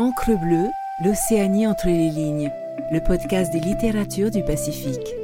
Encre 0.00 0.30
bleue, 0.30 0.70
l'Océanie 1.04 1.66
entre 1.66 1.88
les 1.88 2.08
lignes, 2.08 2.50
le 2.90 3.00
podcast 3.00 3.52
des 3.52 3.60
littératures 3.60 4.30
du 4.30 4.42
Pacifique. 4.42 5.14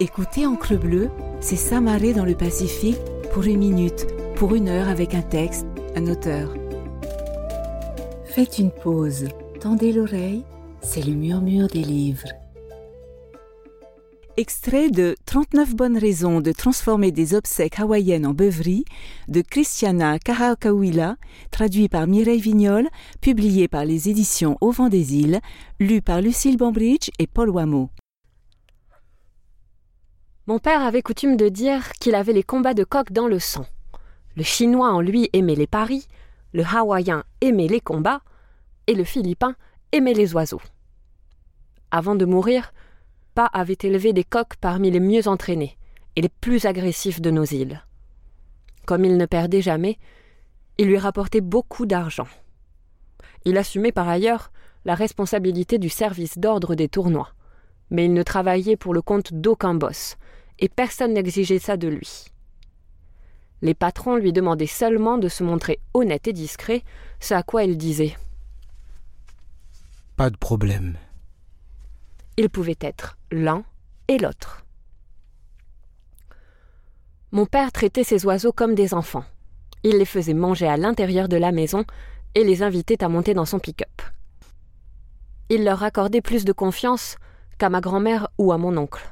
Écoutez 0.00 0.46
Encre 0.46 0.78
bleue, 0.78 1.10
c'est 1.38 1.56
s'amarrer 1.56 2.14
dans 2.14 2.24
le 2.24 2.34
Pacifique 2.34 2.96
pour 3.34 3.42
une 3.42 3.58
minute, 3.58 4.06
pour 4.36 4.54
une 4.54 4.70
heure 4.70 4.88
avec 4.88 5.14
un 5.14 5.20
texte, 5.20 5.66
un 5.96 6.06
auteur. 6.06 6.54
Faites 8.24 8.58
une 8.58 8.70
pause, 8.70 9.28
tendez 9.60 9.92
l'oreille, 9.92 10.46
c'est 10.80 11.04
le 11.04 11.12
murmure 11.12 11.68
des 11.68 11.82
livres. 11.82 12.39
Extrait 14.36 14.90
de 14.90 15.16
39 15.26 15.74
bonnes 15.74 15.98
raisons 15.98 16.40
de 16.40 16.52
transformer 16.52 17.10
des 17.10 17.34
obsèques 17.34 17.80
hawaïennes 17.80 18.24
en 18.24 18.32
beuverie 18.32 18.84
de 19.26 19.42
Christiana 19.42 20.20
Karakawila, 20.20 21.16
traduit 21.50 21.88
par 21.88 22.06
Mireille 22.06 22.40
Vignol, 22.40 22.88
publié 23.20 23.66
par 23.66 23.84
les 23.84 24.08
éditions 24.08 24.56
Au 24.60 24.70
vent 24.70 24.88
des 24.88 25.16
îles, 25.16 25.40
lu 25.80 26.00
par 26.00 26.20
Lucille 26.22 26.56
Bambridge 26.56 27.10
et 27.18 27.26
Paul 27.26 27.50
Wameau. 27.50 27.90
Mon 30.46 30.60
père 30.60 30.82
avait 30.82 31.02
coutume 31.02 31.36
de 31.36 31.48
dire 31.48 31.90
qu'il 32.00 32.14
avait 32.14 32.32
les 32.32 32.44
combats 32.44 32.74
de 32.74 32.84
coq 32.84 33.10
dans 33.10 33.26
le 33.26 33.40
sang. 33.40 33.66
Le 34.36 34.44
chinois 34.44 34.92
en 34.92 35.00
lui 35.00 35.28
aimait 35.32 35.56
les 35.56 35.66
paris, 35.66 36.06
le 36.52 36.64
hawaïen 36.64 37.24
aimait 37.40 37.68
les 37.68 37.80
combats, 37.80 38.22
et 38.86 38.94
le 38.94 39.04
philippin 39.04 39.56
aimait 39.90 40.14
les 40.14 40.34
oiseaux. 40.34 40.62
Avant 41.90 42.14
de 42.14 42.24
mourir, 42.24 42.72
Pa 43.34 43.46
avait 43.46 43.78
élevé 43.82 44.12
des 44.12 44.24
coqs 44.24 44.56
parmi 44.60 44.90
les 44.90 45.00
mieux 45.00 45.28
entraînés 45.28 45.76
et 46.16 46.20
les 46.20 46.28
plus 46.28 46.66
agressifs 46.66 47.20
de 47.20 47.30
nos 47.30 47.44
îles. 47.44 47.84
Comme 48.86 49.04
il 49.04 49.16
ne 49.16 49.26
perdait 49.26 49.62
jamais, 49.62 49.98
il 50.78 50.88
lui 50.88 50.98
rapportait 50.98 51.40
beaucoup 51.40 51.86
d'argent. 51.86 52.26
Il 53.44 53.56
assumait 53.56 53.92
par 53.92 54.08
ailleurs 54.08 54.50
la 54.84 54.94
responsabilité 54.94 55.78
du 55.78 55.88
service 55.88 56.38
d'ordre 56.38 56.74
des 56.74 56.88
tournois, 56.88 57.32
mais 57.90 58.06
il 58.06 58.14
ne 58.14 58.22
travaillait 58.22 58.76
pour 58.76 58.94
le 58.94 59.02
compte 59.02 59.32
d'aucun 59.32 59.74
boss, 59.74 60.16
et 60.58 60.68
personne 60.68 61.14
n'exigeait 61.14 61.58
ça 61.58 61.76
de 61.76 61.88
lui. 61.88 62.26
Les 63.62 63.74
patrons 63.74 64.16
lui 64.16 64.32
demandaient 64.32 64.66
seulement 64.66 65.18
de 65.18 65.28
se 65.28 65.44
montrer 65.44 65.80
honnête 65.92 66.28
et 66.28 66.32
discret, 66.32 66.82
ce 67.20 67.34
à 67.34 67.42
quoi 67.42 67.64
il 67.64 67.76
disait 67.76 68.16
Pas 70.16 70.30
de 70.30 70.36
problème. 70.36 70.96
Il 72.42 72.48
pouvait 72.48 72.78
être 72.80 73.18
l'un 73.30 73.64
et 74.08 74.16
l'autre. 74.16 74.64
Mon 77.32 77.44
père 77.44 77.70
traitait 77.70 78.02
ces 78.02 78.24
oiseaux 78.24 78.50
comme 78.50 78.74
des 78.74 78.94
enfants. 78.94 79.26
Il 79.82 79.98
les 79.98 80.06
faisait 80.06 80.32
manger 80.32 80.66
à 80.66 80.78
l'intérieur 80.78 81.28
de 81.28 81.36
la 81.36 81.52
maison 81.52 81.84
et 82.34 82.42
les 82.42 82.62
invitait 82.62 83.04
à 83.04 83.10
monter 83.10 83.34
dans 83.34 83.44
son 83.44 83.58
pick-up. 83.58 84.00
Il 85.50 85.64
leur 85.64 85.82
accordait 85.82 86.22
plus 86.22 86.46
de 86.46 86.54
confiance 86.54 87.18
qu'à 87.58 87.68
ma 87.68 87.82
grand-mère 87.82 88.28
ou 88.38 88.52
à 88.52 88.56
mon 88.56 88.74
oncle. 88.78 89.06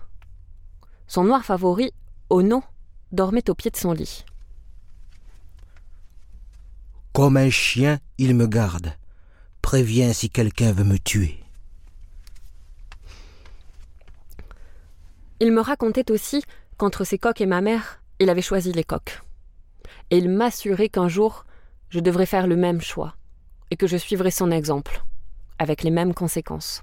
Son 1.06 1.24
noir 1.24 1.44
favori, 1.44 1.92
Ono, 2.30 2.64
dormait 3.12 3.50
au 3.50 3.54
pied 3.54 3.70
de 3.70 3.76
son 3.76 3.92
lit. 3.92 4.24
Comme 7.12 7.36
un 7.36 7.50
chien, 7.50 7.98
il 8.16 8.34
me 8.34 8.46
garde. 8.46 8.94
Préviens 9.60 10.14
si 10.14 10.30
quelqu'un 10.30 10.72
veut 10.72 10.84
me 10.84 10.98
tuer. 10.98 11.44
Il 15.40 15.52
me 15.52 15.60
racontait 15.60 16.10
aussi 16.10 16.42
qu'entre 16.78 17.04
ses 17.04 17.18
coqs 17.18 17.40
et 17.40 17.46
ma 17.46 17.60
mère, 17.60 18.02
il 18.18 18.28
avait 18.28 18.42
choisi 18.42 18.72
les 18.72 18.82
coqs. 18.82 19.20
Et 20.10 20.18
il 20.18 20.28
m'assurait 20.28 20.88
qu'un 20.88 21.06
jour, 21.06 21.44
je 21.90 22.00
devrais 22.00 22.26
faire 22.26 22.48
le 22.48 22.56
même 22.56 22.80
choix, 22.80 23.14
et 23.70 23.76
que 23.76 23.86
je 23.86 23.96
suivrais 23.96 24.32
son 24.32 24.50
exemple, 24.50 25.04
avec 25.60 25.84
les 25.84 25.90
mêmes 25.90 26.12
conséquences. 26.12 26.82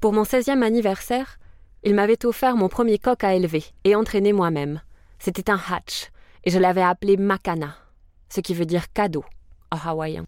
Pour 0.00 0.14
mon 0.14 0.22
16e 0.22 0.62
anniversaire, 0.62 1.38
il 1.84 1.94
m'avait 1.94 2.24
offert 2.24 2.56
mon 2.56 2.68
premier 2.68 2.98
coq 2.98 3.22
à 3.22 3.34
élever 3.34 3.64
et 3.84 3.94
entraîner 3.94 4.32
moi-même. 4.32 4.80
C'était 5.18 5.50
un 5.50 5.60
hatch, 5.70 6.10
et 6.44 6.50
je 6.50 6.58
l'avais 6.58 6.82
appelé 6.82 7.18
Makana, 7.18 7.76
ce 8.30 8.40
qui 8.40 8.54
veut 8.54 8.66
dire 8.66 8.90
cadeau 8.92 9.24
en 9.70 9.76
hawaïen. 9.76 10.24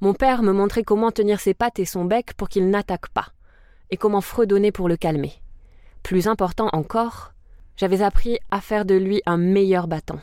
Mon 0.00 0.14
père 0.14 0.42
me 0.42 0.52
montrait 0.52 0.84
comment 0.84 1.10
tenir 1.10 1.40
ses 1.40 1.54
pattes 1.54 1.80
et 1.80 1.86
son 1.86 2.04
bec 2.04 2.34
pour 2.34 2.48
qu'il 2.48 2.70
n'attaque 2.70 3.08
pas, 3.08 3.32
et 3.90 3.96
comment 3.96 4.20
fredonner 4.20 4.70
pour 4.70 4.88
le 4.88 4.96
calmer. 4.96 5.41
Plus 6.02 6.26
important 6.26 6.68
encore, 6.72 7.32
j'avais 7.76 8.02
appris 8.02 8.38
à 8.50 8.60
faire 8.60 8.84
de 8.84 8.94
lui 8.94 9.22
un 9.26 9.36
meilleur 9.36 9.88
battant. 9.88 10.20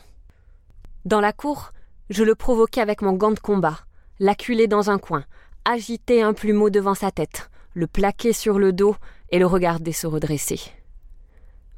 Dans 1.04 1.20
la 1.20 1.32
cour, 1.32 1.72
je 2.10 2.24
le 2.24 2.34
provoquais 2.34 2.80
avec 2.80 3.02
mon 3.02 3.12
gant 3.12 3.30
de 3.30 3.40
combat, 3.40 3.78
l'acculais 4.18 4.66
dans 4.66 4.90
un 4.90 4.98
coin, 4.98 5.24
agiter 5.64 6.22
un 6.22 6.32
plumeau 6.32 6.70
devant 6.70 6.94
sa 6.94 7.10
tête, 7.10 7.50
le 7.74 7.86
plaquer 7.86 8.32
sur 8.32 8.58
le 8.58 8.72
dos 8.72 8.96
et 9.30 9.38
le 9.38 9.46
regarder 9.46 9.92
se 9.92 10.06
redresser. 10.06 10.60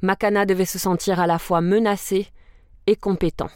Makana 0.01 0.45
devait 0.45 0.65
se 0.65 0.79
sentir 0.79 1.19
à 1.19 1.27
la 1.27 1.39
fois 1.39 1.61
menacé 1.61 2.27
et 2.87 2.95
compétent, 2.95 3.49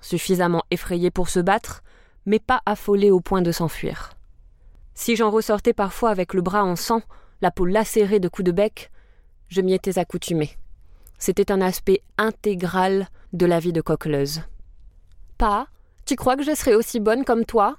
suffisamment 0.00 0.64
effrayé 0.70 1.10
pour 1.10 1.28
se 1.28 1.40
battre, 1.40 1.82
mais 2.26 2.40
pas 2.40 2.62
affolé 2.66 3.10
au 3.10 3.20
point 3.20 3.42
de 3.42 3.52
s'enfuir. 3.52 4.10
Si 4.94 5.14
j'en 5.14 5.30
ressortais 5.30 5.72
parfois 5.72 6.10
avec 6.10 6.34
le 6.34 6.42
bras 6.42 6.64
en 6.64 6.76
sang, 6.76 7.02
la 7.40 7.50
peau 7.50 7.64
lacérée 7.64 8.20
de 8.20 8.28
coups 8.28 8.46
de 8.46 8.52
bec, 8.52 8.90
je 9.54 9.60
m'y 9.60 9.72
étais 9.72 10.00
accoutumée. 10.00 10.50
C'était 11.16 11.52
un 11.52 11.60
aspect 11.60 12.02
intégral 12.18 13.06
de 13.32 13.46
la 13.46 13.60
vie 13.60 13.72
de 13.72 13.80
coqueleuse. 13.80 14.42
Pas, 15.38 15.68
tu 16.06 16.16
crois 16.16 16.36
que 16.36 16.42
je 16.42 16.56
serais 16.56 16.74
aussi 16.74 16.98
bonne 16.98 17.24
comme 17.24 17.44
toi? 17.44 17.78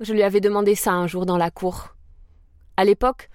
Je 0.00 0.14
lui 0.14 0.22
avais 0.22 0.40
demandé 0.40 0.74
ça 0.74 0.92
un 0.92 1.06
jour 1.06 1.26
dans 1.26 1.36
la 1.36 1.50
cour. 1.50 1.94
À 2.78 2.86
l'époque, 2.86 3.28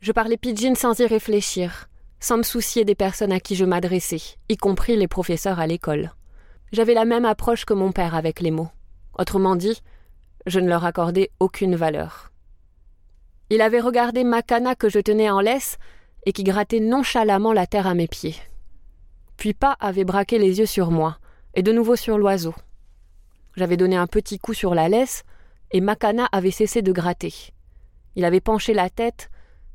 je 0.00 0.12
parlais 0.12 0.36
pidgin 0.36 0.74
sans 0.74 1.00
y 1.00 1.06
réfléchir, 1.06 1.88
sans 2.20 2.36
me 2.36 2.42
soucier 2.42 2.84
des 2.84 2.94
personnes 2.94 3.32
à 3.32 3.40
qui 3.40 3.56
je 3.56 3.64
m'adressais, 3.64 4.36
y 4.50 4.58
compris 4.58 4.94
les 4.94 5.08
professeurs 5.08 5.58
à 5.58 5.66
l'école. 5.66 6.12
J'avais 6.70 6.94
la 6.94 7.06
même 7.06 7.24
approche 7.24 7.64
que 7.64 7.72
mon 7.72 7.92
père 7.92 8.14
avec 8.14 8.40
les 8.40 8.50
mots. 8.50 8.70
Autrement 9.18 9.56
dit, 9.56 9.80
je 10.44 10.60
ne 10.60 10.68
leur 10.68 10.84
accordais 10.84 11.30
aucune 11.40 11.76
valeur. 11.76 12.30
Il 13.48 13.62
avait 13.62 13.80
regardé 13.80 14.22
Makana 14.22 14.74
que 14.74 14.90
je 14.90 14.98
tenais 14.98 15.30
en 15.30 15.40
laisse 15.40 15.78
et 16.26 16.32
qui 16.32 16.44
grattait 16.44 16.80
nonchalamment 16.80 17.52
la 17.52 17.66
terre 17.66 17.86
à 17.86 17.94
mes 17.94 18.08
pieds. 18.08 18.36
Puis 19.36 19.54
pas 19.54 19.76
avait 19.80 20.04
braqué 20.04 20.38
les 20.38 20.58
yeux 20.58 20.66
sur 20.66 20.90
moi, 20.90 21.18
et 21.54 21.62
de 21.62 21.72
nouveau 21.72 21.96
sur 21.96 22.18
l'oiseau. 22.18 22.54
J'avais 23.56 23.76
donné 23.76 23.96
un 23.96 24.06
petit 24.06 24.38
coup 24.38 24.52
sur 24.52 24.74
la 24.74 24.88
laisse, 24.88 25.24
et 25.70 25.80
Makana 25.80 26.28
avait 26.32 26.50
cessé 26.50 26.82
de 26.82 26.92
gratter. 26.92 27.32
Il 28.16 28.24
avait 28.24 28.40
penché 28.40 28.74
la 28.74 28.90
tête 28.90 29.30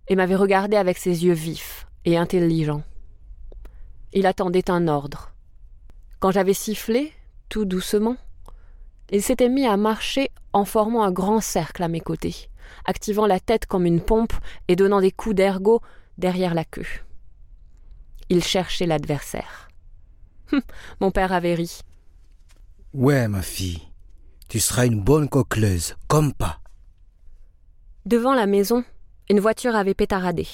et 0.08 0.16
m'avait 0.16 0.36
regardé 0.36 0.78
avec 0.78 0.98
ses 0.98 1.26
yeux 1.26 1.34
vifs 1.34 1.88
et 2.06 2.18
intelligents. 2.18 2.84
Il 4.14 4.26
attendait 4.26 4.70
un 4.70 4.88
ordre. 4.88 5.32
Quand 6.20 6.32
j'avais 6.32 6.54
sifflé, 6.54 7.14
tout 7.50 7.66
doucement, 7.66 8.18
il 9.10 9.22
s'était 9.22 9.50
mis 9.50 9.66
à 9.66 9.78
marcher 9.78 10.30
en 10.54 10.66
formant 10.66 11.04
un 11.04 11.12
grand 11.12 11.40
cercle 11.40 11.84
à 11.84 11.88
mes 11.88 12.00
côtés, 12.00 12.50
activant 12.86 13.26
la 13.26 13.40
tête 13.40 13.66
comme 13.66 13.86
une 13.86 14.02
pompe 14.02 14.34
et 14.68 14.76
donnant 14.76 15.02
des 15.02 15.12
coups 15.12 15.36
d'ergot 15.36 15.82
derrière 16.18 16.54
la 16.54 16.66
queue. 16.66 16.88
Il 18.30 18.44
cherchait 18.44 18.86
l'adversaire. 18.86 19.70
Hum, 20.52 20.62
mon 21.00 21.12
père 21.12 21.34
avait 21.34 21.56
ri. 21.56 21.82
Ouais, 22.94 23.28
ma 23.28 23.42
fille, 23.42 23.82
tu 24.50 24.60
seras 24.60 24.86
une 24.86 25.02
bonne 25.02 25.30
coqueleuse, 25.30 25.96
comme 26.08 26.34
pas. 26.34 26.60
Devant 28.06 28.34
la 28.34 28.48
maison, 28.48 28.84
une 29.30 29.40
voiture 29.40 29.76
avait 29.76 29.94
pétaradé. 29.94 30.48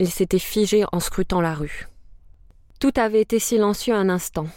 Il 0.00 0.10
s'était 0.10 0.40
figé 0.40 0.84
en 0.90 0.98
scrutant 0.98 1.40
la 1.40 1.54
rue. 1.54 1.86
Tout 2.80 2.92
avait 2.96 3.20
été 3.20 3.38
silencieux 3.38 3.94
un 3.94 4.08
instant, 4.08 4.48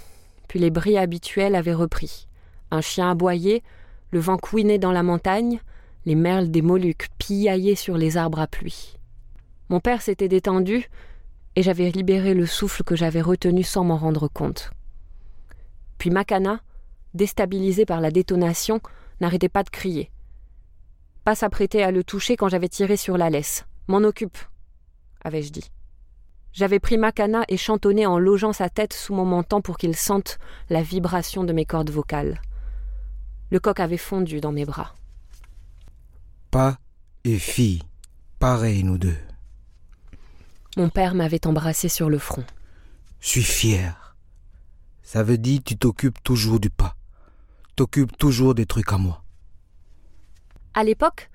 puis 0.47 0.59
les 0.59 0.71
bris 0.71 0.97
habituels 0.97 1.55
avaient 1.55 1.73
repris. 1.73 2.27
Un 2.71 2.81
chien 2.81 3.11
aboyait, 3.11 3.61
le 4.11 4.19
vent 4.19 4.37
couinait 4.37 4.79
dans 4.79 4.91
la 4.91 5.03
montagne, 5.03 5.59
les 6.05 6.15
merles 6.15 6.49
des 6.49 6.61
Moluques 6.61 7.09
piaillaient 7.19 7.75
sur 7.75 7.97
les 7.97 8.17
arbres 8.17 8.39
à 8.39 8.47
pluie. 8.47 8.96
Mon 9.69 9.79
père 9.79 10.01
s'était 10.01 10.27
détendu, 10.27 10.89
et 11.55 11.63
j'avais 11.63 11.89
libéré 11.89 12.33
le 12.33 12.45
souffle 12.45 12.83
que 12.83 12.95
j'avais 12.95 13.21
retenu 13.21 13.63
sans 13.63 13.83
m'en 13.83 13.97
rendre 13.97 14.27
compte. 14.27 14.71
Puis 15.97 16.09
Makana, 16.09 16.61
déstabilisé 17.13 17.85
par 17.85 17.99
la 17.99 18.11
détonation, 18.11 18.79
n'arrêtait 19.19 19.49
pas 19.49 19.63
de 19.63 19.69
crier. 19.69 20.11
Pas 21.23 21.35
s'apprêter 21.35 21.83
à 21.83 21.91
le 21.91 22.03
toucher 22.03 22.37
quand 22.37 22.47
j'avais 22.47 22.69
tiré 22.69 22.95
sur 22.95 23.17
la 23.17 23.29
laisse. 23.29 23.65
M'en 23.87 23.97
occupe, 23.97 24.37
avais-je 25.23 25.51
dit. 25.51 25.71
J'avais 26.53 26.79
pris 26.79 26.97
Makana 26.97 27.43
et 27.49 27.57
chantonné 27.57 28.05
en 28.05 28.17
logeant 28.17 28.53
sa 28.53 28.69
tête 28.69 28.93
sous 28.93 29.13
mon 29.13 29.25
menton 29.25 29.61
pour 29.61 29.77
qu'il 29.77 29.95
sente 29.95 30.39
la 30.69 30.81
vibration 30.81 31.43
de 31.43 31.53
mes 31.53 31.65
cordes 31.65 31.89
vocales. 31.89 32.41
Le 33.51 33.59
coq 33.59 33.79
avait 33.79 33.97
fondu 33.97 34.41
dans 34.41 34.51
mes 34.51 34.65
bras. 34.65 34.95
Pas 36.51 36.77
et 37.23 37.39
fille, 37.39 37.81
pareil 38.39 38.83
nous 38.83 38.97
deux. 38.97 39.17
Mon 40.77 40.89
père 40.89 41.15
m'avait 41.15 41.47
embrassé 41.47 41.89
sur 41.89 42.07
le 42.07 42.19
front. 42.19 42.43
Suis 43.19 43.41
fier. 43.41 44.15
Ça 45.01 45.23
veut 45.23 45.39
dire 45.39 45.59
tu 45.65 45.75
t'occupes 45.75 46.21
toujours 46.21 46.59
du 46.59 46.69
pas. 46.69 46.95
T'occupes 47.75 48.15
toujours 48.15 48.53
des 48.53 48.67
trucs 48.67 48.93
à 48.93 48.99
moi. 48.99 49.23
À 50.75 50.83
l'époque, 50.83 51.31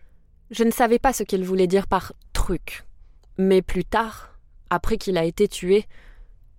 je 0.52 0.62
ne 0.62 0.70
savais 0.70 1.00
pas 1.00 1.12
ce 1.12 1.24
qu'il 1.24 1.44
voulait 1.44 1.66
dire 1.66 1.88
par 1.88 2.12
truc. 2.32 2.84
Mais 3.36 3.62
plus 3.62 3.84
tard, 3.84 4.38
après 4.70 4.96
qu'il 4.96 5.18
a 5.18 5.24
été 5.24 5.48
tué, 5.48 5.86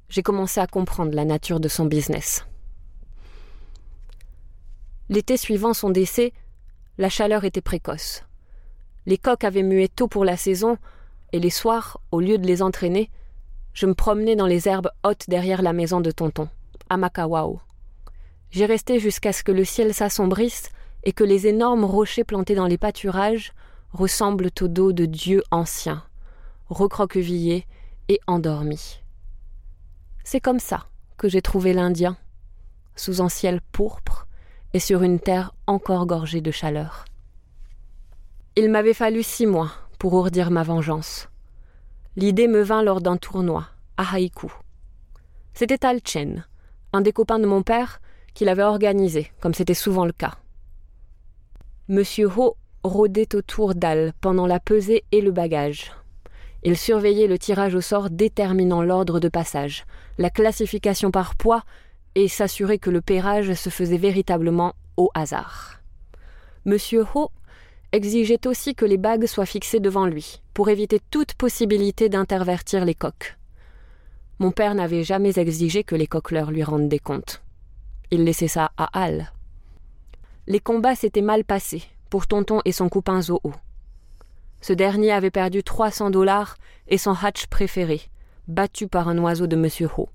j'ai 0.09 0.21
commencé 0.21 0.59
à 0.59 0.67
comprendre 0.67 1.15
la 1.15 1.23
nature 1.23 1.61
de 1.61 1.69
son 1.69 1.85
business. 1.85 2.45
L'été 5.07 5.37
suivant 5.37 5.73
son 5.73 5.89
décès, 5.89 6.33
la 6.97 7.07
chaleur 7.07 7.45
était 7.45 7.61
précoce. 7.61 8.25
Les 9.05 9.17
coqs 9.17 9.45
avaient 9.45 9.63
mué 9.63 9.87
tôt 9.87 10.09
pour 10.09 10.25
la 10.25 10.35
saison, 10.35 10.77
et 11.33 11.39
les 11.39 11.49
soirs, 11.49 11.99
au 12.11 12.21
lieu 12.21 12.37
de 12.37 12.47
les 12.47 12.61
entraîner, 12.61 13.09
je 13.73 13.87
me 13.87 13.95
promenais 13.95 14.35
dans 14.35 14.45
les 14.45 14.69
herbes 14.69 14.91
hautes 15.03 15.25
derrière 15.27 15.63
la 15.63 15.73
maison 15.73 15.99
de 15.99 16.11
tonton, 16.11 16.47
à 16.89 16.95
Makawao. 16.95 17.59
J'y 18.51 18.65
restais 18.65 18.99
jusqu'à 18.99 19.33
ce 19.33 19.43
que 19.43 19.51
le 19.51 19.65
ciel 19.65 19.95
s'assombrisse 19.95 20.69
et 21.03 21.11
que 21.11 21.23
les 21.23 21.47
énormes 21.47 21.85
rochers 21.85 22.23
plantés 22.23 22.53
dans 22.53 22.67
les 22.67 22.77
pâturages 22.77 23.51
ressemblent 23.91 24.51
au 24.61 24.67
dos 24.67 24.93
de 24.93 25.05
dieux 25.05 25.43
anciens, 25.49 26.03
recroquevillés 26.69 27.65
et 28.09 28.19
endormis. 28.27 28.99
C'est 30.23 30.39
comme 30.39 30.59
ça 30.59 30.85
que 31.17 31.27
j'ai 31.27 31.41
trouvé 31.41 31.73
l'Indien, 31.73 32.15
sous 32.95 33.23
un 33.23 33.29
ciel 33.29 33.59
pourpre 33.71 34.27
et 34.73 34.79
sur 34.79 35.01
une 35.01 35.19
terre 35.19 35.55
encore 35.65 36.05
gorgée 36.05 36.41
de 36.41 36.51
chaleur. 36.51 37.05
Il 38.55 38.69
m'avait 38.69 38.93
fallu 38.93 39.23
six 39.23 39.47
mois 39.47 39.71
pour 40.03 40.15
ourdir 40.15 40.51
ma 40.51 40.63
vengeance. 40.63 41.29
L'idée 42.17 42.49
me 42.49 42.61
vint 42.61 42.83
lors 42.83 42.99
d'un 42.99 43.15
tournoi, 43.15 43.67
à 43.95 44.13
Haïku. 44.13 44.51
C'était 45.53 45.85
Al 45.85 46.01
Chen, 46.03 46.45
un 46.91 46.99
des 46.99 47.13
copains 47.13 47.39
de 47.39 47.45
mon 47.45 47.63
père, 47.63 48.01
qui 48.33 48.43
l'avait 48.43 48.63
organisé, 48.63 49.31
comme 49.39 49.53
c'était 49.53 49.73
souvent 49.73 50.03
le 50.03 50.11
cas. 50.11 50.33
Monsieur 51.87 52.27
Ho 52.35 52.57
rôdait 52.83 53.33
autour 53.33 53.75
d'Al 53.75 54.11
pendant 54.19 54.45
la 54.45 54.59
pesée 54.59 55.05
et 55.13 55.21
le 55.21 55.31
bagage. 55.31 55.93
Il 56.63 56.77
surveillait 56.77 57.27
le 57.27 57.39
tirage 57.39 57.73
au 57.73 57.79
sort 57.79 58.09
déterminant 58.09 58.81
l'ordre 58.81 59.21
de 59.21 59.29
passage, 59.29 59.85
la 60.17 60.29
classification 60.29 61.11
par 61.11 61.35
poids 61.35 61.63
et 62.15 62.27
s'assurait 62.27 62.77
que 62.77 62.89
le 62.89 62.99
pérage 62.99 63.53
se 63.53 63.69
faisait 63.69 63.95
véritablement 63.95 64.75
au 64.97 65.11
hasard. 65.13 65.79
Monsieur 66.65 67.05
Ho 67.15 67.31
exigeait 67.93 68.47
aussi 68.47 68.75
que 68.75 68.85
les 68.85 68.97
bagues 68.97 69.27
soient 69.27 69.45
fixées 69.45 69.79
devant 69.79 70.07
lui, 70.07 70.41
pour 70.53 70.67
éviter 70.69 70.99
toute 71.11 71.35
possibilité 71.35 72.09
d'intervertir 72.09 72.83
les 72.83 72.95
coqs. 72.95 73.37
Mon 74.39 74.51
père 74.51 74.75
n'avait 74.75 75.03
jamais 75.03 75.37
exigé 75.37 75.83
que 75.83 75.95
les 75.95 76.07
coqueleurs 76.07 76.51
lui 76.51 76.63
rendent 76.63 76.89
des 76.89 76.99
comptes. 76.99 77.41
Il 78.11 78.25
laissait 78.25 78.47
ça 78.47 78.71
à 78.77 78.89
Al. 78.99 79.31
Les 80.47 80.59
combats 80.59 80.95
s'étaient 80.95 81.21
mal 81.21 81.45
passés 81.45 81.83
pour 82.09 82.27
Tonton 82.27 82.59
et 82.65 82.71
son 82.71 82.89
copain 82.89 83.21
Zoho. 83.21 83.53
Ce 84.59 84.73
dernier 84.73 85.11
avait 85.11 85.31
perdu 85.31 85.63
300 85.63 86.09
dollars 86.09 86.57
et 86.87 86.97
son 86.97 87.13
hatch 87.13 87.47
préféré, 87.47 88.01
battu 88.47 88.87
par 88.87 89.07
un 89.07 89.17
oiseau 89.19 89.47
de 89.47 89.55
Monsieur 89.55 89.89
Ho. 89.97 90.09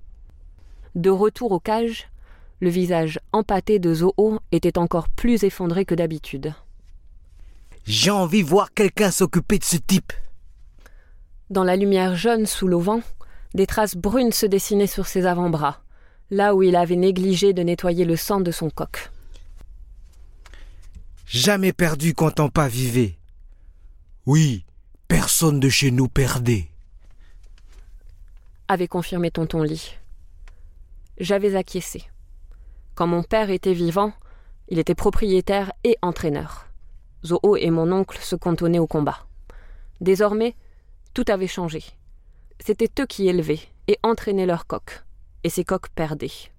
De 0.95 1.09
retour 1.09 1.51
aux 1.51 1.59
cages, 1.59 2.09
le 2.59 2.69
visage 2.69 3.19
empâté 3.31 3.79
de 3.79 3.93
Zoho 3.93 4.39
était 4.51 4.77
encore 4.77 5.07
plus 5.07 5.43
effondré 5.43 5.85
que 5.85 5.95
d'habitude. 5.95 6.53
J'ai 7.85 8.11
envie 8.11 8.43
de 8.43 8.49
voir 8.49 8.73
quelqu'un 8.73 9.11
s'occuper 9.11 9.57
de 9.57 9.63
ce 9.63 9.77
type. 9.77 10.13
Dans 11.49 11.63
la 11.63 11.75
lumière 11.75 12.15
jaune 12.15 12.45
sous 12.45 12.67
l'auvent, 12.67 13.01
des 13.55 13.65
traces 13.65 13.95
brunes 13.95 14.31
se 14.31 14.45
dessinaient 14.45 14.87
sur 14.87 15.07
ses 15.07 15.25
avant-bras, 15.25 15.81
là 16.29 16.53
où 16.53 16.61
il 16.61 16.75
avait 16.75 16.95
négligé 16.95 17.53
de 17.53 17.63
nettoyer 17.63 18.05
le 18.05 18.15
sang 18.15 18.41
de 18.41 18.51
son 18.51 18.69
coq. 18.69 19.09
Jamais 21.25 21.73
perdu 21.73 22.13
quand 22.13 22.39
on 22.39 22.49
pas 22.49 22.67
vivait. 22.67 23.17
Oui, 24.25 24.65
personne 25.07 25.59
de 25.59 25.69
chez 25.69 25.91
nous 25.91 26.07
perdait. 26.07 26.67
Avait 28.67 28.87
confirmé 28.87 29.31
tonton 29.31 29.63
Lee. 29.63 29.95
J'avais 31.19 31.55
acquiescé. 31.55 32.03
Quand 32.93 33.07
mon 33.07 33.23
père 33.23 33.49
était 33.49 33.73
vivant, 33.73 34.13
il 34.67 34.77
était 34.77 34.95
propriétaire 34.95 35.73
et 35.83 35.97
entraîneur. 36.01 36.68
Zoho 37.25 37.55
et 37.57 37.69
mon 37.69 37.91
oncle 37.91 38.17
se 38.19 38.35
cantonnaient 38.35 38.79
au 38.79 38.87
combat. 38.87 39.25
Désormais, 40.01 40.55
tout 41.13 41.25
avait 41.27 41.47
changé. 41.47 41.83
C'étaient 42.59 42.91
eux 42.99 43.05
qui 43.05 43.27
élevaient 43.27 43.61
et 43.87 43.97
entraînaient 44.03 44.45
leurs 44.45 44.67
coqs, 44.67 45.03
et 45.43 45.49
ces 45.49 45.63
coqs 45.63 45.89
perdaient. 45.89 46.51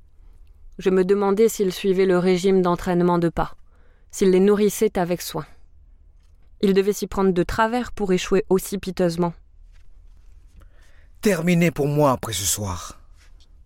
Je 0.79 0.91
me 0.91 1.05
demandais 1.05 1.49
s'ils 1.49 1.73
suivaient 1.73 2.07
le 2.07 2.19
régime 2.19 2.63
d'entraînement 2.63 3.19
de 3.19 3.29
pas, 3.29 3.55
s'ils 4.11 4.31
les 4.31 4.41
nourrissaient 4.41 4.99
avec 4.99 5.21
soin. 5.23 5.47
Ils 6.63 6.75
devaient 6.75 6.93
s'y 6.93 7.07
prendre 7.07 7.33
de 7.33 7.43
travers 7.43 7.93
pour 7.93 8.13
échouer 8.13 8.45
aussi 8.49 8.79
piteusement. 8.79 9.33
Terminé 11.21 11.71
pour 11.71 11.87
moi 11.87 12.13
après 12.13 12.33
ce 12.33 12.45
soir. 12.45 12.99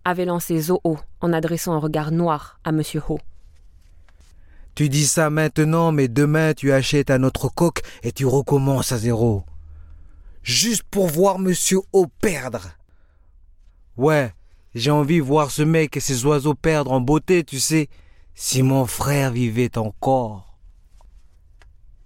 Avait 0.05 0.25
lancé 0.25 0.61
Zoho 0.61 0.99
en 1.20 1.32
adressant 1.32 1.73
un 1.73 1.79
regard 1.79 2.11
noir 2.11 2.58
à 2.64 2.70
M. 2.70 2.82
Ho. 3.08 3.19
Tu 4.75 4.88
dis 4.88 5.06
ça 5.06 5.31
maintenant, 5.31 5.93
mais 5.93 6.09
demain 6.09 6.53
tu 6.53 6.73
achètes 6.73 7.11
un 7.11 7.23
autre 7.23 7.49
coq 7.49 7.81
et 8.03 8.12
tu 8.12 8.26
recommences 8.26 8.93
à 8.93 8.99
zéro. 8.99 9.44
Juste 10.43 10.82
pour 10.82 11.06
voir 11.06 11.38
Monsieur 11.38 11.81
O 11.93 12.06
perdre. 12.21 12.71
Ouais, 13.97 14.32
j'ai 14.75 14.91
envie 14.91 15.19
de 15.19 15.23
voir 15.23 15.50
ce 15.50 15.62
mec 15.62 15.97
et 15.97 16.00
ses 16.00 16.26
oiseaux 16.26 16.55
perdre 16.55 16.93
en 16.93 17.00
beauté, 17.00 17.44
tu 17.44 17.61
sais, 17.61 17.88
si 18.35 18.62
mon 18.62 18.87
frère 18.87 19.31
vivait 19.31 19.79
encore. 19.79 20.59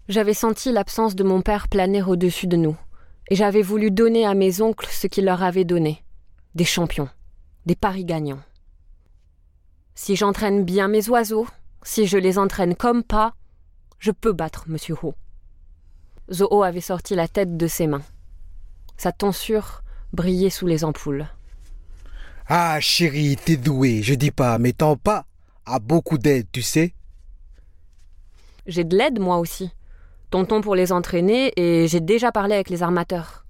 J'avais 0.08 0.34
senti 0.34 0.70
l'absence 0.70 1.14
de 1.14 1.24
mon 1.24 1.40
père 1.40 1.68
planer 1.68 2.02
au-dessus 2.02 2.46
de 2.46 2.56
nous, 2.56 2.76
et 3.30 3.34
j'avais 3.34 3.62
voulu 3.62 3.90
donner 3.90 4.26
à 4.26 4.34
mes 4.34 4.60
oncles 4.60 4.88
ce 4.90 5.06
qu'il 5.06 5.24
leur 5.24 5.42
avait 5.42 5.64
donné 5.64 6.02
des 6.54 6.64
champions, 6.64 7.08
des 7.66 7.76
paris 7.76 8.04
gagnants. 8.04 8.42
Si 9.94 10.16
j'entraîne 10.16 10.64
bien 10.64 10.88
mes 10.88 11.08
oiseaux, 11.08 11.46
si 11.82 12.06
je 12.06 12.18
les 12.18 12.38
entraîne 12.38 12.74
comme 12.74 13.02
pas, 13.02 13.34
je 13.98 14.10
peux 14.10 14.32
battre 14.32 14.64
Monsieur 14.68 14.96
Ho. 15.02 15.14
Zoho 16.30 16.62
avait 16.62 16.80
sorti 16.80 17.14
la 17.14 17.28
tête 17.28 17.56
de 17.56 17.66
ses 17.66 17.86
mains. 17.86 18.02
Sa 18.96 19.12
tonsure 19.12 19.82
brillait 20.12 20.50
sous 20.50 20.66
les 20.66 20.84
ampoules. 20.84 21.26
Ah, 22.46 22.80
chérie, 22.80 23.36
t'es 23.36 23.56
douée, 23.56 24.02
je 24.02 24.14
dis 24.14 24.30
pas, 24.30 24.58
mais 24.58 24.72
tant 24.72 24.96
pas 24.96 25.26
a 25.66 25.78
beaucoup 25.78 26.18
d'aide, 26.18 26.46
tu 26.50 26.62
sais. 26.62 26.94
J'ai 28.66 28.84
de 28.84 28.96
l'aide, 28.96 29.20
moi 29.20 29.38
aussi. 29.38 29.70
Tonton 30.30 30.60
pour 30.60 30.74
les 30.74 30.92
entraîner, 30.92 31.52
et 31.56 31.88
j'ai 31.88 32.00
déjà 32.00 32.32
parlé 32.32 32.54
avec 32.54 32.70
les 32.70 32.82
armateurs. 32.82 33.44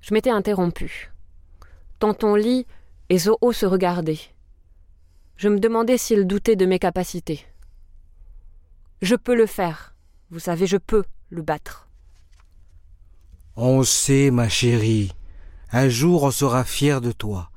Je 0.00 0.12
m'étais 0.12 0.30
interrompu. 0.30 1.10
Tonton 1.98 2.34
Lee 2.34 2.66
et 3.08 3.18
Zoho 3.18 3.52
se 3.52 3.66
regardaient. 3.66 4.20
Je 5.36 5.48
me 5.48 5.58
demandais 5.58 5.98
s'il 5.98 6.26
doutait 6.26 6.56
de 6.56 6.66
mes 6.66 6.78
capacités. 6.78 7.44
Je 9.02 9.16
peux 9.16 9.34
le 9.34 9.46
faire. 9.46 9.94
Vous 10.30 10.38
savez, 10.38 10.66
je 10.66 10.76
peux 10.76 11.04
le 11.30 11.42
battre. 11.42 11.88
On 13.56 13.82
sait, 13.82 14.30
ma 14.30 14.48
chérie. 14.48 15.12
Un 15.70 15.88
jour 15.88 16.22
on 16.24 16.30
sera 16.30 16.64
fier 16.64 17.00
de 17.00 17.12
toi. 17.12 17.50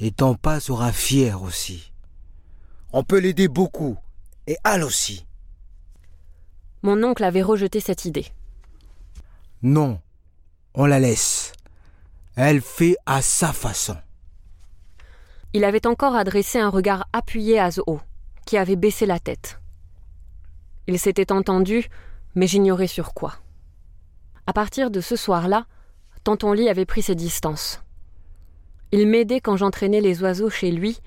Et 0.00 0.10
ton 0.10 0.34
pas 0.34 0.60
sera 0.60 0.92
fier 0.92 1.42
aussi. 1.42 1.92
On 2.92 3.02
peut 3.02 3.18
l'aider 3.18 3.48
beaucoup. 3.48 3.96
Et 4.46 4.56
Al 4.64 4.82
aussi. 4.82 5.26
Mon 6.82 7.02
oncle 7.02 7.24
avait 7.24 7.42
rejeté 7.42 7.80
cette 7.80 8.04
idée. 8.04 8.26
Non, 9.62 10.00
on 10.74 10.86
la 10.86 11.00
laisse. 11.00 11.52
Elle 12.36 12.62
fait 12.62 12.96
à 13.04 13.20
sa 13.20 13.52
façon. 13.52 13.96
Il 15.54 15.64
avait 15.64 15.86
encore 15.86 16.14
adressé 16.14 16.58
un 16.58 16.68
regard 16.68 17.08
appuyé 17.12 17.58
à 17.58 17.70
Zoho, 17.70 18.00
qui 18.44 18.58
avait 18.58 18.76
baissé 18.76 19.06
la 19.06 19.18
tête. 19.18 19.58
Il 20.86 20.98
s'était 20.98 21.32
entendu, 21.32 21.88
mais 22.34 22.46
j'ignorais 22.46 22.86
sur 22.86 23.14
quoi. 23.14 23.34
À 24.46 24.52
partir 24.52 24.90
de 24.90 25.00
ce 25.00 25.16
soir-là, 25.16 25.66
Tonton 26.22 26.52
Lee 26.52 26.68
avait 26.68 26.84
pris 26.84 27.02
ses 27.02 27.14
distances. 27.14 27.82
Il 28.92 29.06
m'aidait 29.06 29.40
quand 29.40 29.56
j'entraînais 29.56 30.00
les 30.00 30.22
oiseaux 30.22 30.50
chez 30.50 30.70
lui, 30.70 31.00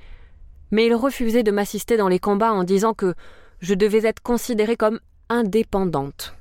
mais 0.71 0.87
il 0.87 0.95
refusait 0.95 1.43
de 1.43 1.51
m'assister 1.51 1.97
dans 1.97 2.07
les 2.07 2.19
combats 2.19 2.53
en 2.53 2.63
disant 2.63 2.93
que 2.93 3.13
je 3.59 3.75
devais 3.75 4.07
être 4.07 4.21
considérée 4.21 4.77
comme 4.77 4.99
indépendante. 5.29 6.35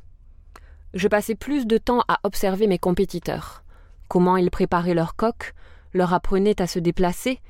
Je 0.95 1.09
passais 1.09 1.35
plus 1.35 1.66
de 1.66 1.78
temps 1.78 2.02
à 2.09 2.19
observer 2.25 2.66
mes 2.66 2.78
compétiteurs, 2.78 3.62
comment 4.09 4.37
ils 4.37 4.50
préparaient 4.50 4.95
leurs 4.95 5.16
coques, 5.16 5.54
leur 5.92 6.14
apprenaient 6.14 6.61
à 6.61 6.66
se 6.66 6.78
déplacer, 6.78 7.40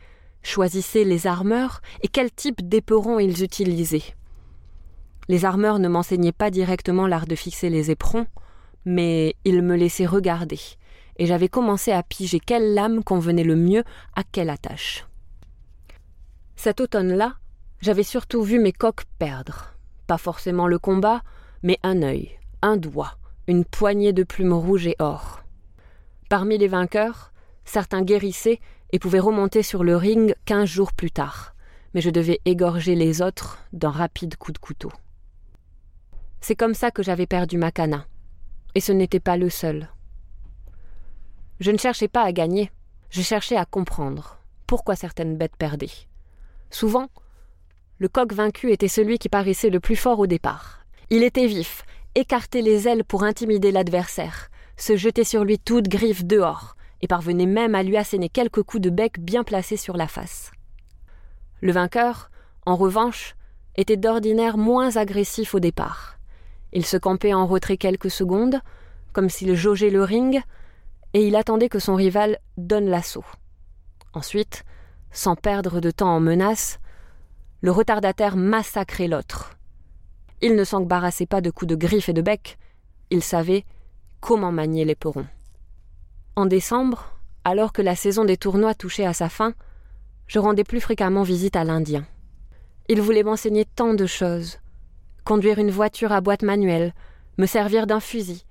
choisissaient 0.42 1.04
les 1.04 1.26
armeurs 1.26 1.80
et 2.02 2.08
quel 2.08 2.30
type 2.30 2.66
d'éperons 2.66 3.18
ils 3.18 3.42
utilisaient. 3.42 4.14
Les 5.28 5.44
armeurs 5.44 5.78
ne 5.78 5.88
m'enseignaient 5.88 6.32
pas 6.32 6.50
directement 6.50 7.06
l'art 7.06 7.26
de 7.26 7.34
fixer 7.34 7.70
les 7.70 7.90
éperons, 7.90 8.26
mais 8.84 9.36
ils 9.44 9.62
me 9.62 9.76
laissaient 9.76 10.06
regarder, 10.06 10.58
et 11.18 11.26
j'avais 11.26 11.48
commencé 11.48 11.92
à 11.92 12.02
piger 12.02 12.40
quelle 12.40 12.74
lame 12.74 13.04
convenait 13.04 13.44
le 13.44 13.56
mieux 13.56 13.84
à 14.16 14.22
quelle 14.24 14.50
attache. 14.50 15.06
Cet 16.56 16.80
automne-là, 16.80 17.34
j'avais 17.80 18.02
surtout 18.02 18.42
vu 18.42 18.58
mes 18.58 18.72
coqs 18.72 19.04
perdre. 19.18 19.74
Pas 20.06 20.18
forcément 20.18 20.66
le 20.66 20.78
combat, 20.78 21.22
mais 21.62 21.78
un 21.82 22.02
œil, 22.02 22.38
un 22.62 22.76
doigt, 22.76 23.16
une 23.46 23.64
poignée 23.64 24.12
de 24.12 24.24
plumes 24.24 24.52
rouges 24.52 24.86
et 24.86 24.96
or. 24.98 25.42
Parmi 26.28 26.58
les 26.58 26.68
vainqueurs, 26.68 27.32
certains 27.64 28.02
guérissaient 28.02 28.60
et 28.92 28.98
pouvaient 28.98 29.20
remonter 29.20 29.62
sur 29.62 29.84
le 29.84 29.96
ring 29.96 30.34
quinze 30.44 30.68
jours 30.68 30.92
plus 30.92 31.10
tard, 31.10 31.54
mais 31.94 32.00
je 32.00 32.10
devais 32.10 32.40
égorger 32.44 32.94
les 32.94 33.22
autres 33.22 33.58
d'un 33.72 33.90
rapide 33.90 34.36
coup 34.36 34.52
de 34.52 34.58
couteau. 34.58 34.92
C'est 36.40 36.56
comme 36.56 36.74
ça 36.74 36.90
que 36.90 37.02
j'avais 37.02 37.26
perdu 37.26 37.58
ma 37.58 37.70
cana, 37.70 38.06
et 38.74 38.80
ce 38.80 38.92
n'était 38.92 39.20
pas 39.20 39.36
le 39.36 39.50
seul. 39.50 39.88
Je 41.60 41.70
ne 41.70 41.78
cherchais 41.78 42.08
pas 42.08 42.22
à 42.22 42.32
gagner, 42.32 42.70
je 43.10 43.22
cherchais 43.22 43.56
à 43.56 43.64
comprendre 43.64 44.38
pourquoi 44.66 44.96
certaines 44.96 45.36
bêtes 45.36 45.56
perdaient. 45.56 45.90
Souvent, 46.70 47.08
le 47.98 48.08
coq 48.08 48.32
vaincu 48.32 48.72
était 48.72 48.88
celui 48.88 49.18
qui 49.18 49.28
paraissait 49.28 49.68
le 49.68 49.80
plus 49.80 49.96
fort 49.96 50.20
au 50.20 50.26
départ. 50.26 50.86
Il 51.10 51.22
était 51.22 51.46
vif, 51.46 51.84
écartait 52.14 52.62
les 52.62 52.88
ailes 52.88 53.04
pour 53.04 53.24
intimider 53.24 53.72
l'adversaire, 53.72 54.48
se 54.76 54.96
jetait 54.96 55.24
sur 55.24 55.44
lui 55.44 55.58
toutes 55.58 55.88
griffes 55.88 56.24
dehors, 56.24 56.76
et 57.02 57.06
parvenait 57.06 57.46
même 57.46 57.74
à 57.74 57.82
lui 57.82 57.96
asséner 57.96 58.28
quelques 58.28 58.62
coups 58.62 58.82
de 58.82 58.90
bec 58.90 59.20
bien 59.20 59.44
placés 59.44 59.76
sur 59.76 59.96
la 59.96 60.06
face. 60.06 60.50
Le 61.60 61.72
vainqueur, 61.72 62.30
en 62.66 62.76
revanche, 62.76 63.34
était 63.76 63.96
d'ordinaire 63.96 64.58
moins 64.58 64.96
agressif 64.96 65.54
au 65.54 65.60
départ. 65.60 66.18
Il 66.72 66.84
se 66.84 66.96
campait 66.96 67.34
en 67.34 67.46
retrait 67.46 67.76
quelques 67.76 68.10
secondes, 68.10 68.60
comme 69.12 69.28
s'il 69.28 69.54
jaugeait 69.54 69.90
le 69.90 70.02
ring, 70.02 70.42
et 71.14 71.26
il 71.26 71.36
attendait 71.36 71.68
que 71.68 71.78
son 71.78 71.94
rival 71.94 72.38
donne 72.56 72.88
l'assaut. 72.88 73.24
Ensuite, 74.12 74.64
sans 75.10 75.34
perdre 75.34 75.80
de 75.80 75.90
temps 75.90 76.14
en 76.14 76.20
menaces, 76.20 76.78
le 77.62 77.72
retardataire 77.72 78.36
massacrait 78.36 79.08
l'autre. 79.08 79.58
Il 80.40 80.54
ne 80.54 80.64
s'embarrassait 80.64 81.26
pas 81.26 81.40
de 81.40 81.50
coups 81.50 81.68
de 81.68 81.76
griffes 81.76 82.08
et 82.08 82.14
de 82.14 82.22
bec, 82.22 82.58
il 83.10 83.22
savait 83.22 83.64
comment 84.20 84.52
manier 84.52 84.84
l'éperon. 84.84 85.26
En 86.36 86.46
décembre, 86.46 87.12
alors 87.44 87.72
que 87.72 87.82
la 87.82 87.96
saison 87.96 88.24
des 88.24 88.36
tournois 88.36 88.74
touchait 88.74 89.06
à 89.06 89.12
sa 89.12 89.28
fin, 89.28 89.54
je 90.26 90.38
rendais 90.38 90.64
plus 90.64 90.80
fréquemment 90.80 91.22
visite 91.22 91.56
à 91.56 91.64
l'Indien. 91.64 92.06
Il 92.88 93.00
voulait 93.00 93.22
m'enseigner 93.22 93.64
tant 93.64 93.94
de 93.94 94.06
choses 94.06 94.58
conduire 95.24 95.58
une 95.58 95.70
voiture 95.70 96.10
à 96.10 96.20
boîte 96.20 96.42
manuelle, 96.42 96.92
me 97.38 97.46
servir 97.46 97.86
d'un 97.86 98.00
fusil, 98.00 98.44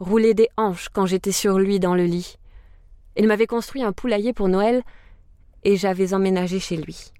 rouler 0.00 0.34
des 0.34 0.48
hanches 0.56 0.88
quand 0.88 1.06
j'étais 1.06 1.32
sur 1.32 1.58
lui 1.58 1.78
dans 1.78 1.94
le 1.94 2.04
lit. 2.04 2.36
Il 3.16 3.28
m'avait 3.28 3.46
construit 3.46 3.82
un 3.82 3.92
poulailler 3.92 4.32
pour 4.32 4.48
Noël 4.48 4.82
et 5.62 5.76
j'avais 5.76 6.14
emménagé 6.14 6.58
chez 6.58 6.76
lui. 6.76 7.12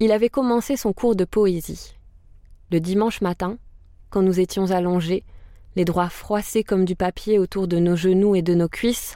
Il 0.00 0.12
avait 0.12 0.28
commencé 0.28 0.76
son 0.76 0.92
cours 0.92 1.16
de 1.16 1.24
poésie. 1.24 1.94
Le 2.70 2.78
dimanche 2.78 3.20
matin, 3.20 3.58
quand 4.10 4.22
nous 4.22 4.38
étions 4.38 4.70
allongés, 4.70 5.24
les 5.78 5.84
droits 5.84 6.08
froissés 6.08 6.64
comme 6.64 6.84
du 6.84 6.96
papier 6.96 7.38
autour 7.38 7.68
de 7.68 7.78
nos 7.78 7.94
genoux 7.94 8.34
et 8.34 8.42
de 8.42 8.52
nos 8.52 8.68
cuisses, 8.68 9.14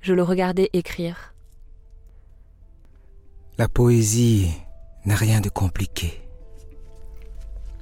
je 0.00 0.14
le 0.14 0.22
regardais 0.22 0.70
écrire. 0.72 1.34
La 3.58 3.68
poésie 3.68 4.50
n'a 5.04 5.14
rien 5.14 5.42
de 5.42 5.50
compliqué, 5.50 6.22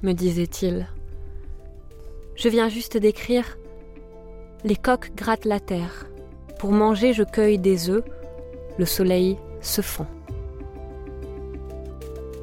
me 0.03 0.11
disait-il. 0.11 0.89
Je 2.35 2.49
viens 2.49 2.67
juste 2.67 2.97
d'écrire 2.97 3.57
Les 4.65 4.75
coqs 4.75 5.15
grattent 5.15 5.45
la 5.45 5.61
terre. 5.61 6.05
Pour 6.57 6.73
manger, 6.73 7.13
je 7.13 7.23
cueille 7.23 7.57
des 7.57 7.89
œufs. 7.89 8.03
Le 8.77 8.85
soleil 8.85 9.37
se 9.61 9.81
fond. 9.81 10.07